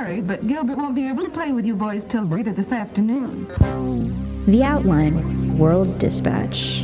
[0.00, 3.46] sorry, but Gilbert won't be able to play with you boys till later this afternoon.
[4.46, 6.82] The Outline World Dispatch.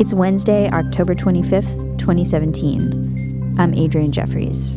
[0.00, 3.56] It's Wednesday, October 25th, 2017.
[3.58, 4.76] I'm Adrian Jeffries.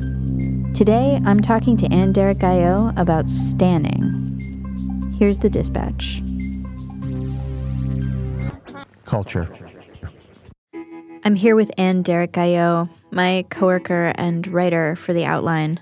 [0.73, 5.15] Today, I'm talking to Anne Derrick-Gaillot about stanning.
[5.17, 6.21] Here's the dispatch.
[9.05, 9.47] Culture.
[11.23, 15.79] I'm here with Anne Derrick-Gaillot, my coworker and writer for The Outline.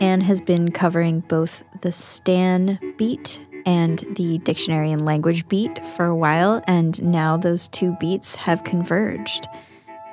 [0.00, 6.06] Anne has been covering both the Stan beat and the dictionary and language beat for
[6.06, 9.46] a while, and now those two beats have converged.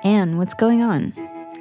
[0.04, 1.12] Anne, what's going on?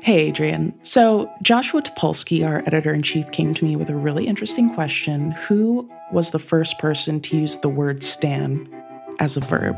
[0.03, 0.73] Hey, Adrian.
[0.83, 5.31] So, Joshua Topolsky, our editor in chief, came to me with a really interesting question
[5.31, 8.69] Who was the first person to use the word stan
[9.19, 9.77] as a verb?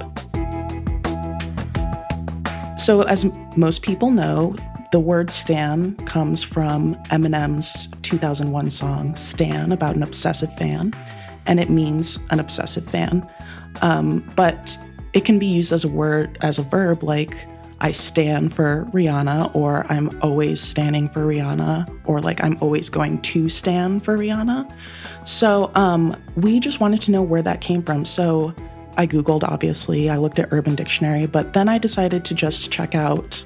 [2.80, 3.26] So, as
[3.56, 4.56] most people know,
[4.92, 10.94] the word stan comes from Eminem's 2001 song Stan about an obsessive fan,
[11.46, 13.28] and it means an obsessive fan.
[13.82, 14.78] Um, but
[15.14, 17.46] it can be used as a word, as a verb, like
[17.82, 23.22] I stand for Rihanna, or I'm always standing for Rihanna, or like I'm always going
[23.22, 24.72] to stand for Rihanna.
[25.26, 28.06] So um, we just wanted to know where that came from.
[28.06, 28.54] So
[28.98, 32.96] I Googled, obviously, I looked at Urban Dictionary, but then I decided to just check
[32.96, 33.44] out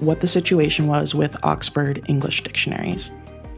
[0.00, 3.12] what the situation was with Oxford English dictionaries.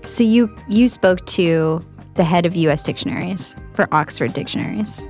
[0.04, 1.80] So you you spoke to
[2.14, 5.06] the head of US dictionaries for Oxford dictionaries.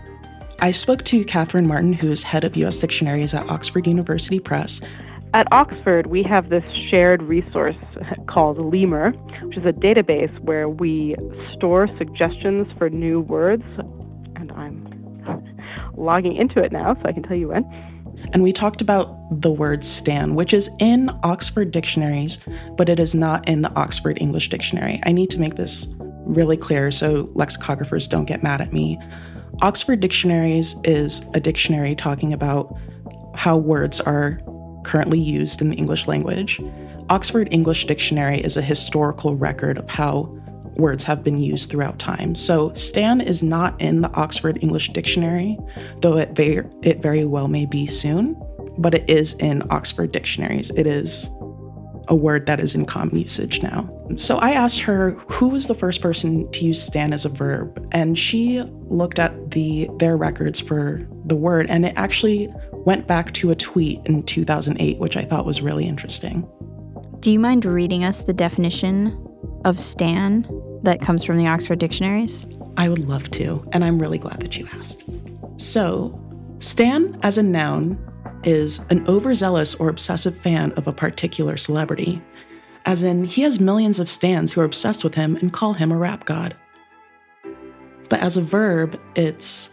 [0.60, 4.80] I spoke to Catherine Martin, who is head of US dictionaries at Oxford University Press.
[5.34, 7.76] At Oxford, we have this shared resource
[8.28, 9.10] called Lemur,
[9.42, 11.16] which is a database where we
[11.54, 13.64] store suggestions for new words.
[14.36, 14.86] And I'm
[15.96, 17.64] logging into it now, so I can tell you when.
[18.32, 22.38] And we talked about the word stan, which is in Oxford dictionaries,
[22.76, 25.00] but it is not in the Oxford English Dictionary.
[25.04, 28.98] I need to make this really clear so lexicographers don't get mad at me.
[29.60, 32.76] Oxford Dictionaries is a dictionary talking about
[33.34, 34.40] how words are
[34.84, 36.60] currently used in the English language.
[37.10, 40.34] Oxford English Dictionary is a historical record of how
[40.76, 42.34] words have been used throughout time.
[42.34, 45.58] So Stan is not in the Oxford English Dictionary,
[46.00, 48.40] though it very, it very well may be soon,
[48.78, 50.70] but it is in Oxford dictionaries.
[50.70, 51.28] It is
[52.08, 53.88] a word that is in common usage now.
[54.16, 57.86] So I asked her who was the first person to use stan as a verb,
[57.92, 63.34] and she looked at the their records for the word, and it actually went back
[63.34, 66.48] to a tweet in 2008, which I thought was really interesting.
[67.20, 69.26] Do you mind reading us the definition
[69.64, 70.46] of stan
[70.84, 72.46] that comes from the Oxford dictionaries?
[72.76, 75.04] I would love to, and I'm really glad that you asked.
[75.58, 76.18] So,
[76.60, 77.98] stan as a noun
[78.44, 82.22] is an overzealous or obsessive fan of a particular celebrity,
[82.84, 85.92] as in, he has millions of stans who are obsessed with him and call him
[85.92, 86.56] a rap god.
[88.08, 89.70] But as a verb, it's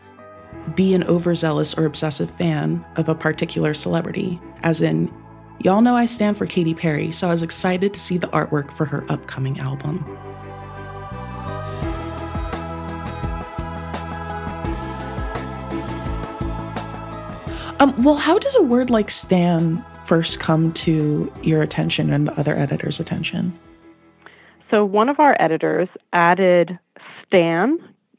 [0.74, 5.14] be an overzealous or obsessive fan of a particular celebrity, as in,
[5.60, 8.72] y'all know I stand for Katy Perry, so I was excited to see the artwork
[8.72, 10.04] for her upcoming album.
[17.80, 22.40] Um, well, how does a word like stan first come to your attention and the
[22.40, 23.58] other editor's attention?
[24.72, 26.80] So, one of our editors added
[27.26, 27.78] stan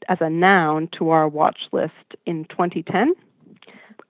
[0.09, 1.93] as a noun to our watch list
[2.25, 3.13] in 2010.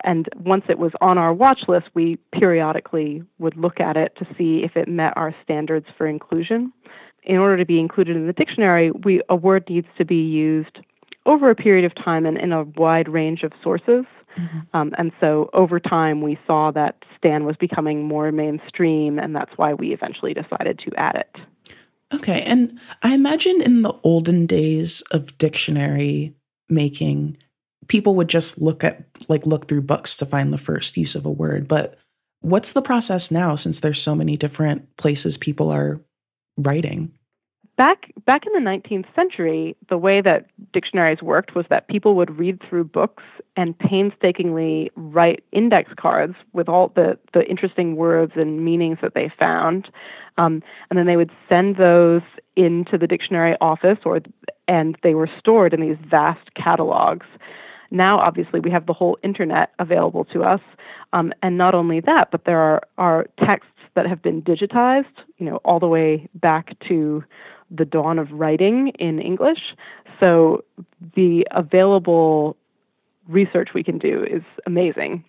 [0.04, 4.28] And once it was on our watch list, we periodically would look at it to
[4.38, 6.72] see if it met our standards for inclusion.
[7.24, 10.80] In order to be included in the dictionary, we, a word needs to be used
[11.26, 14.06] over a period of time and in a wide range of sources.
[14.36, 14.60] Mm-hmm.
[14.74, 19.52] Um, and so over time, we saw that Stan was becoming more mainstream, and that's
[19.58, 21.36] why we eventually decided to add it.
[22.14, 22.42] Okay.
[22.42, 26.34] And I imagine in the olden days of dictionary
[26.70, 27.38] making,
[27.88, 31.26] people would just look at, like, look through books to find the first use of
[31.26, 31.68] a word.
[31.68, 31.98] But
[32.42, 36.00] what's the process now since there's so many different places people are
[36.58, 37.12] writing?
[37.78, 42.38] Back back in the 19th century, the way that dictionaries worked was that people would
[42.38, 43.24] read through books
[43.56, 49.32] and painstakingly write index cards with all the the interesting words and meanings that they
[49.40, 49.90] found,
[50.38, 52.24] um, and then they would send those
[52.56, 54.20] into the dictionary office, or
[54.68, 57.28] and they were stored in these vast catalogs.
[57.90, 60.60] Now, obviously, we have the whole internet available to us,
[61.14, 65.06] um, and not only that, but there are are texts that have been digitized,
[65.38, 67.24] you know, all the way back to
[67.70, 69.76] the dawn of writing in English.
[70.22, 70.64] So
[71.16, 72.58] the available
[73.28, 75.24] research we can do is amazing.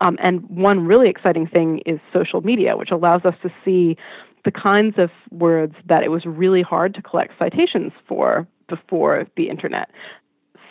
[0.00, 3.96] Um, and one really exciting thing is social media, which allows us to see
[4.44, 9.48] the kinds of words that it was really hard to collect citations for before the
[9.48, 9.90] internet.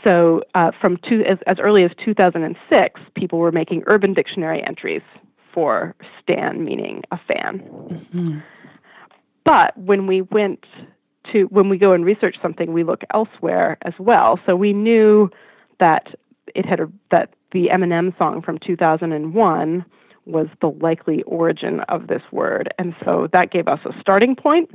[0.05, 5.01] So, uh, from two, as, as early as 2006, people were making Urban Dictionary entries
[5.53, 7.59] for stan, meaning a fan.
[7.59, 8.39] Mm-hmm.
[9.45, 10.65] But when we went
[11.31, 14.39] to, when we go and research something, we look elsewhere as well.
[14.45, 15.29] So we knew
[15.79, 16.07] that
[16.55, 19.85] it had a, that the Eminem song from 2001
[20.25, 24.73] was the likely origin of this word, and so that gave us a starting point.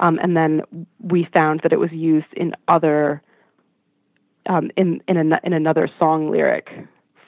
[0.00, 0.62] Um, and then
[1.00, 3.22] we found that it was used in other
[4.46, 6.68] um, in in, a, in another song lyric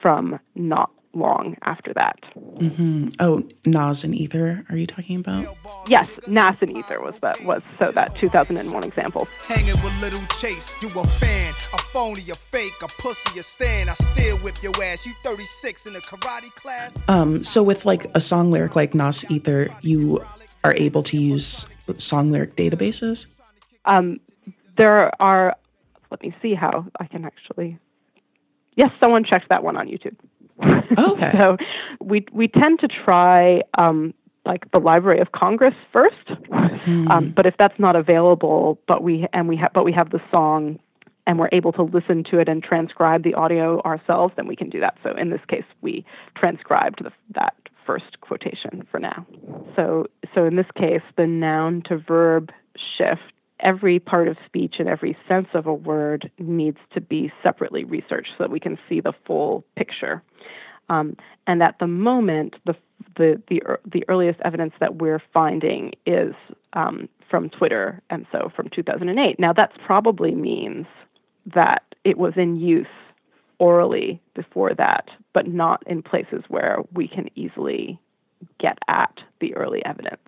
[0.02, 2.19] from not long after that.
[2.37, 3.08] Mm-hmm.
[3.20, 5.56] Oh, Nas and Ether, are you talking about?
[5.87, 9.26] Yes, Nas and Ether was that was so that 2001 example.
[9.46, 13.90] Hanging with little Chase, you a fan, a phony, a fake, a pussy, a stand.
[13.90, 15.06] I still whip your ass.
[15.06, 16.93] You 36 in a karate class.
[17.08, 20.22] Um, so with like a song lyric like Nas Ether, you
[20.64, 21.66] are able to use
[21.96, 23.26] song lyric databases.
[23.84, 24.20] Um,
[24.76, 25.56] there are.
[26.10, 27.78] Let me see how I can actually.
[28.76, 30.16] Yes, someone checked that one on YouTube.
[30.62, 31.32] Okay.
[31.37, 31.56] so
[32.00, 34.14] we we tend to try um,
[34.44, 37.10] like the Library of Congress 1st mm-hmm.
[37.10, 40.20] um, but if that's not available, but we and we have but we have the
[40.31, 40.78] song
[41.26, 44.70] and we're able to listen to it and transcribe the audio ourselves, then we can
[44.70, 44.96] do that.
[45.02, 49.26] So in this case, we transcribed the, that first quotation for now.
[49.76, 52.50] So so in this case, the noun to verb
[52.96, 53.22] shift
[53.60, 58.31] every part of speech and every sense of a word needs to be separately researched
[58.37, 60.22] so that we can see the full picture.
[60.88, 61.16] Um,
[61.46, 62.75] and at the moment, the,
[63.16, 66.34] the, the, the, earliest evidence that we're finding is
[66.72, 69.38] um, from Twitter, and so from 2008.
[69.38, 70.87] Now, that probably means
[71.55, 72.87] that it was in use
[73.58, 77.99] orally before that, but not in places where we can easily
[78.58, 80.20] get at the early evidence.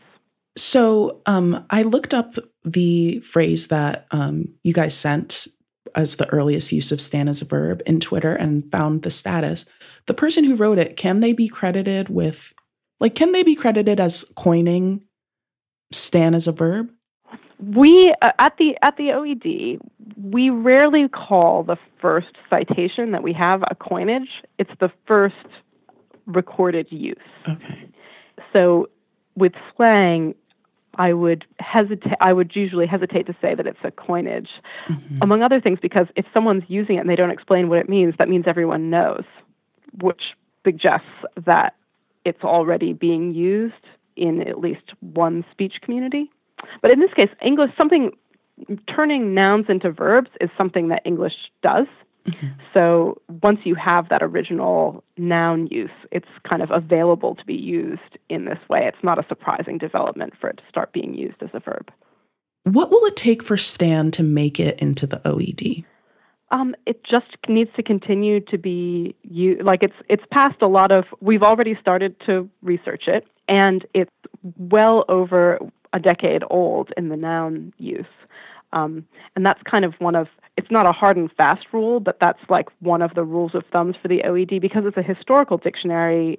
[0.70, 5.48] So um, I looked up the phrase that um, you guys sent
[5.96, 9.66] as the earliest use of stan as a verb in Twitter and found the status.
[10.06, 12.54] The person who wrote it, can they be credited with,
[13.00, 15.02] like, can they be credited as coining
[15.90, 16.92] stan as a verb?
[17.58, 19.80] We uh, at the at the OED,
[20.22, 24.28] we rarely call the first citation that we have a coinage.
[24.60, 25.34] It's the first
[26.26, 27.16] recorded use.
[27.48, 27.88] Okay.
[28.52, 28.88] So
[29.34, 30.34] with slang,
[31.00, 32.12] I would hesitate.
[32.20, 34.50] I would usually hesitate to say that it's a coinage,
[34.86, 35.18] mm-hmm.
[35.22, 38.14] among other things, because if someone's using it and they don't explain what it means,
[38.18, 39.24] that means everyone knows,
[40.02, 40.20] which
[40.62, 41.08] suggests
[41.46, 41.74] that
[42.26, 46.30] it's already being used in at least one speech community.
[46.82, 48.10] But in this case, English something
[48.94, 51.32] turning nouns into verbs is something that English
[51.62, 51.86] does.
[52.26, 52.48] Mm-hmm.
[52.74, 58.18] So once you have that original noun use, it's kind of available to be used
[58.28, 58.82] in this way.
[58.86, 61.90] It's not a surprising development for it to start being used as a verb.
[62.64, 65.84] What will it take for Stan to make it into the OED?
[66.52, 70.90] Um, it just needs to continue to be you like it's it's past a lot
[70.90, 74.10] of we've already started to research it and it's
[74.58, 75.60] well over
[75.92, 78.04] a decade old in the noun use
[78.72, 79.04] um,
[79.36, 82.40] and that's kind of one of it's not a hard and fast rule, but that's
[82.48, 86.38] like one of the rules of thumbs for the OED because it's a historical dictionary.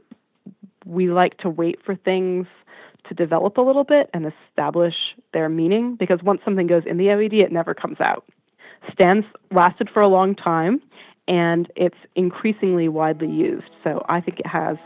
[0.85, 2.45] We like to wait for things
[3.07, 4.93] to develop a little bit and establish
[5.33, 8.25] their meaning because once something goes in the OED, it never comes out.
[8.93, 10.81] Stans lasted for a long time
[11.27, 13.69] and it's increasingly widely used.
[13.83, 14.77] So I think it has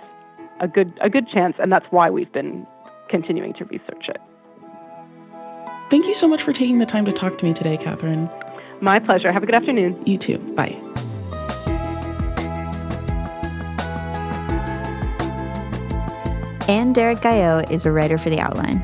[0.59, 2.65] a good a good chance, and that's why we've been
[3.09, 4.21] continuing to research it.
[5.89, 8.29] Thank you so much for taking the time to talk to me today, Catherine.
[8.81, 9.31] My pleasure.
[9.31, 10.01] Have a good afternoon.
[10.05, 10.39] You too.
[10.55, 10.75] Bye.
[16.67, 18.81] Anne Derek Guyot is a writer for The Outline.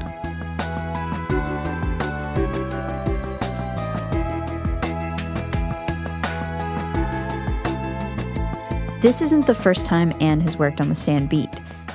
[9.02, 11.50] This isn't the first time Anne has worked on the Stan Beat.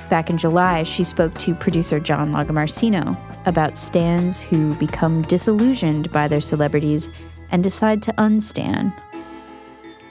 [0.09, 3.17] Back in July, she spoke to producer John Lagomarsino
[3.47, 7.09] about stands who become disillusioned by their celebrities
[7.49, 8.93] and decide to unstan.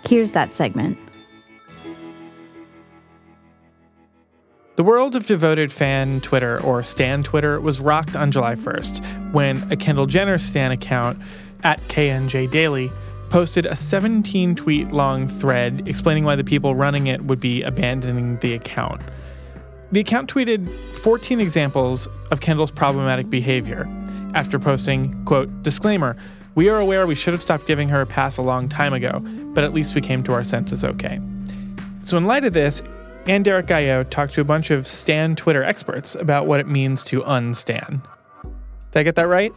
[0.09, 0.99] Here's that segment.
[4.77, 9.71] The world of devoted fan Twitter, or Stan Twitter, was rocked on July 1st when
[9.71, 11.19] a Kendall Jenner Stan account
[11.63, 12.91] at KNJ Daily
[13.31, 18.39] posted a 17 tweet long thread explaining why the people running it would be abandoning
[18.39, 19.01] the account.
[19.93, 23.89] The account tweeted 14 examples of Kendall's problematic behavior
[24.35, 26.17] after posting, quote, disclaimer,
[26.57, 29.21] we are aware we should have stopped giving her a pass a long time ago,
[29.55, 31.21] but at least we came to our senses okay.
[32.03, 32.83] So, in light of this,
[33.27, 37.03] Anne Derek Guyot talked to a bunch of Stan Twitter experts about what it means
[37.05, 38.03] to unstan.
[38.93, 39.53] Did I get that right?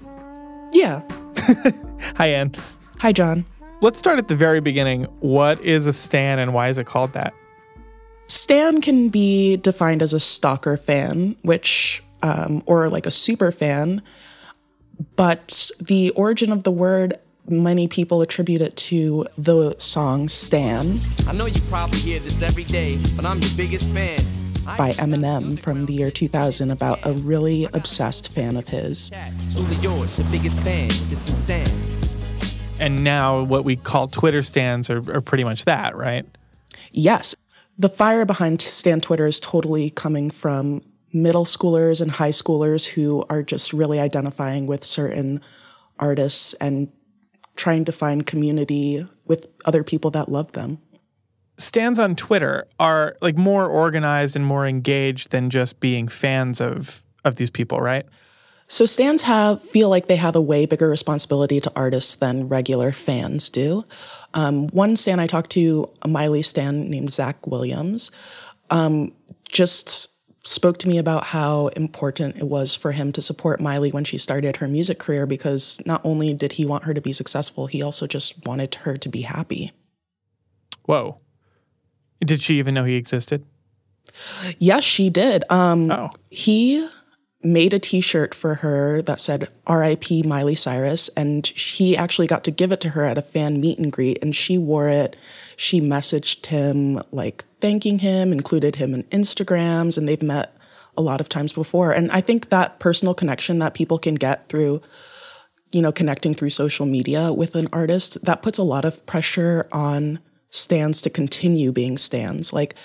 [0.73, 1.01] Yeah.
[2.15, 2.55] Hi, Anne.
[2.99, 3.45] Hi, John.
[3.81, 5.05] Let's start at the very beginning.
[5.21, 7.33] What is a stan and why is it called that?
[8.29, 14.03] Stan can be defined as a stalker fan, which, um, or like a super fan,
[15.15, 17.17] but the origin of the word,
[17.47, 22.65] many people attribute it to the song Stan I know you probably hear this every
[22.65, 24.19] day, but I'm your biggest fan.
[24.77, 29.09] by Eminem from the year 2000 about a really obsessed fan of his.
[29.53, 30.89] Truly yours, your biggest fan.
[31.09, 31.67] This is Stan.
[32.79, 36.27] And now what we call Twitter stands are, are pretty much that, right?
[36.91, 37.35] Yes,
[37.79, 40.81] the fire behind Stan Twitter is totally coming from
[41.13, 45.41] middle schoolers and high schoolers who are just really identifying with certain
[45.97, 46.91] artists and
[47.55, 50.77] trying to find community with other people that love them.
[51.57, 57.01] Stands on Twitter are like more organized and more engaged than just being fans of
[57.25, 58.05] of these people, right?
[58.69, 62.91] So stands have feel like they have a way bigger responsibility to artists than regular
[62.91, 63.83] fans do.
[64.35, 68.11] Um, one stan I talked to, a Miley stan named Zach Williams,
[68.69, 69.11] um,
[69.49, 70.13] just
[70.47, 74.19] spoke to me about how important it was for him to support Miley when she
[74.19, 77.81] started her music career because not only did he want her to be successful, he
[77.81, 79.71] also just wanted her to be happy.
[80.85, 81.17] Whoa.
[82.23, 83.45] Did she even know he existed?
[84.59, 85.43] Yes, she did.
[85.49, 86.09] Um, Oh.
[86.29, 86.87] He
[87.41, 90.23] made a T-shirt for her that said "R.I.P.
[90.23, 93.79] Miley Cyrus," and he actually got to give it to her at a fan meet
[93.79, 95.15] and greet, and she wore it.
[95.55, 100.55] She messaged him like thanking him, included him in Instagrams, and they've met
[100.97, 101.91] a lot of times before.
[101.91, 104.81] And I think that personal connection that people can get through,
[105.71, 109.67] you know, connecting through social media with an artist, that puts a lot of pressure
[109.71, 110.19] on
[110.49, 112.51] stands to continue being stands.
[112.51, 112.75] Like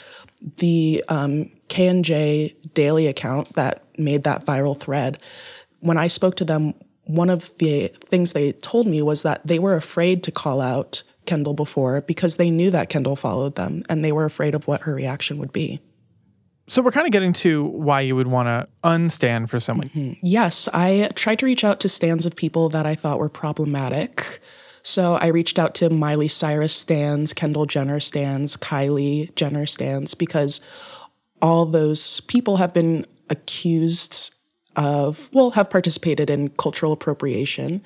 [0.59, 5.19] the um, K&J daily account that made that viral thread,
[5.81, 6.75] when I spoke to them,
[7.05, 11.03] one of the things they told me was that they were afraid to call out
[11.27, 14.83] Kendall before because they knew that Kendall followed them and they were afraid of what
[14.83, 15.81] her reaction would be.
[16.67, 20.17] So we're kind of getting to why you would want to unstand for someone.
[20.23, 24.41] Yes, I tried to reach out to stands of people that I thought were problematic.
[24.85, 30.61] So I reached out to Miley Cyrus stands, Kendall Jenner stands, Kylie Jenner stands, because
[31.41, 34.35] all those people have been accused
[34.77, 37.83] of, well, have participated in cultural appropriation.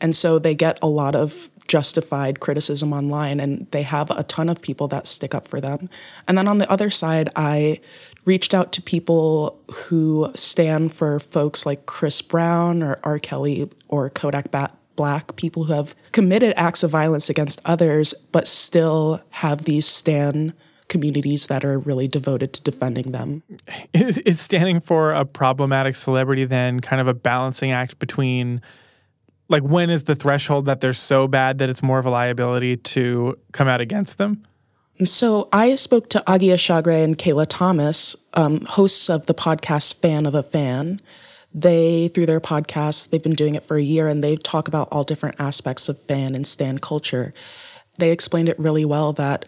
[0.00, 4.48] And so they get a lot of justified criticism online, and they have a ton
[4.48, 5.90] of people that stick up for them.
[6.26, 7.80] And then on the other side, I
[8.24, 13.18] reached out to people who stand for folks like Chris Brown or R.
[13.18, 18.46] Kelly or Kodak Bat- Black, people who have committed acts of violence against others, but
[18.46, 20.52] still have these stan
[20.88, 23.42] communities that are really devoted to defending them.
[23.94, 28.60] Is, is standing for a problematic celebrity then kind of a balancing act between
[29.48, 32.76] like when is the threshold that they're so bad that it's more of a liability
[32.76, 34.44] to come out against them?
[35.04, 40.26] So I spoke to Agia Chagre and Kayla Thomas, um, hosts of the podcast Fan
[40.26, 41.00] of a Fan.
[41.54, 44.88] They, through their podcast, they've been doing it for a year and they talk about
[44.92, 47.32] all different aspects of fan and stan culture.
[47.98, 49.46] They explained it really well that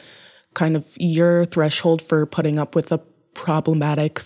[0.55, 2.99] kind of your threshold for putting up with a
[3.35, 4.23] problematic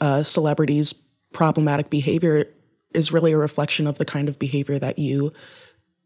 [0.00, 0.94] uh, celebrity's
[1.32, 2.46] problematic behavior
[2.94, 5.32] is really a reflection of the kind of behavior that you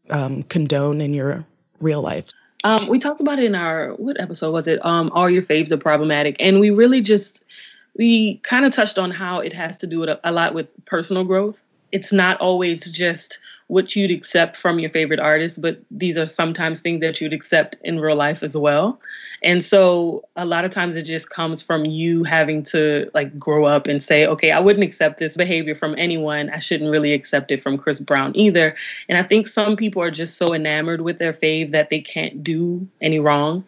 [0.09, 1.45] um, condone in your
[1.79, 2.29] real life.
[2.63, 4.83] Um, we talked about it in our what episode was it?
[4.85, 7.43] Um, all your faves are problematic, and we really just
[7.95, 11.23] we kind of touched on how it has to do with a, lot with personal
[11.23, 11.57] growth.
[11.91, 16.81] It's not always just what you'd accept from your favorite artist, but these are sometimes
[16.81, 18.99] things that you'd accept in real life as well.
[19.41, 23.65] And so a lot of times it just comes from you having to like grow
[23.65, 26.49] up and say, okay, I wouldn't accept this behavior from anyone.
[26.49, 28.75] I shouldn't really accept it from Chris Brown either.
[29.09, 32.43] And I think some people are just so enamored with their fave that they can't
[32.43, 33.65] do any wrong.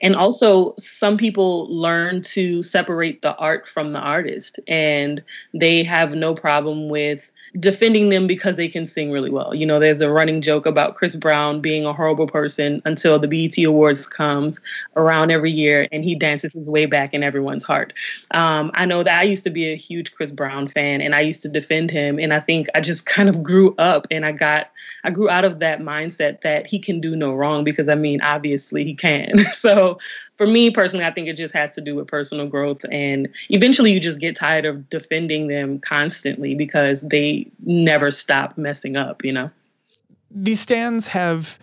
[0.00, 6.12] And also, some people learn to separate the art from the artist, and they have
[6.12, 9.54] no problem with defending them because they can sing really well.
[9.54, 13.28] You know, there's a running joke about Chris Brown being a horrible person until the
[13.28, 14.60] BET Awards comes
[14.96, 17.92] around every year and he dances his way back in everyone's heart.
[18.32, 21.20] Um, I know that I used to be a huge Chris Brown fan and I
[21.20, 24.32] used to defend him and I think I just kind of grew up and I
[24.32, 24.70] got
[25.04, 28.20] I grew out of that mindset that he can do no wrong because I mean
[28.20, 29.38] obviously he can.
[29.58, 29.98] so
[30.38, 32.80] for me personally, I think it just has to do with personal growth.
[32.90, 38.96] And eventually you just get tired of defending them constantly because they never stop messing
[38.96, 39.50] up, you know?
[40.30, 41.58] These stands have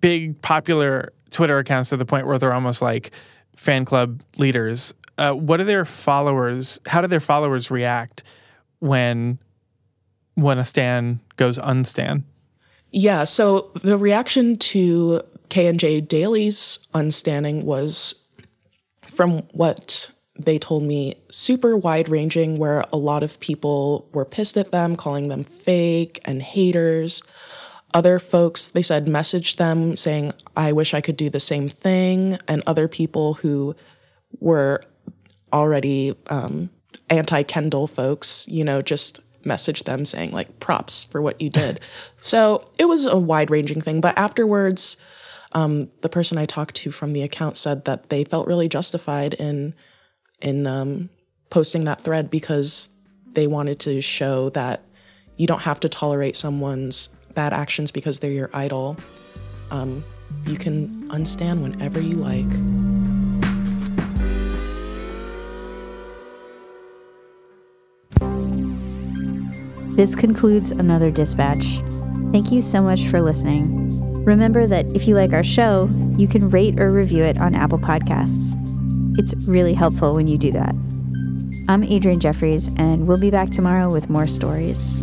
[0.00, 3.10] big popular Twitter accounts to the point where they're almost like
[3.56, 4.94] fan club leaders.
[5.18, 8.22] Uh, what do their followers, how do their followers react
[8.78, 9.38] when
[10.36, 12.24] when a stan goes unstan?
[12.92, 18.24] Yeah, so the reaction to K&J Daily's unstanning was
[19.12, 24.56] from what they told me super wide ranging where a lot of people were pissed
[24.56, 27.22] at them calling them fake and haters.
[27.92, 32.38] Other folks they said messaged them saying i wish i could do the same thing
[32.46, 33.74] and other people who
[34.38, 34.82] were
[35.52, 36.70] already um,
[37.10, 41.80] anti-kendall folks you know just messaged them saying like props for what you did.
[42.22, 44.98] So it was a wide ranging thing but afterwards
[45.52, 49.34] um, the person i talked to from the account said that they felt really justified
[49.34, 49.74] in
[50.40, 51.10] in um,
[51.50, 52.88] posting that thread because
[53.32, 54.82] they wanted to show that
[55.36, 58.96] you don't have to tolerate someone's bad actions because they're your idol.
[59.70, 60.04] Um,
[60.46, 62.50] you can unstand whenever you like.
[69.96, 71.82] This concludes another dispatch.
[72.32, 73.79] Thank you so much for listening.
[74.24, 77.78] Remember that if you like our show, you can rate or review it on Apple
[77.78, 78.54] Podcasts.
[79.18, 80.74] It's really helpful when you do that.
[81.68, 85.02] I'm Adrian Jeffries, and we'll be back tomorrow with more stories.